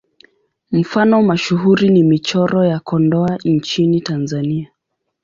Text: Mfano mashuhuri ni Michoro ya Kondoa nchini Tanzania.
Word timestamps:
Mfano 0.71 1.21
mashuhuri 1.21 1.89
ni 1.89 2.03
Michoro 2.03 2.65
ya 2.65 2.79
Kondoa 2.79 3.37
nchini 3.45 4.01
Tanzania. 4.01 4.71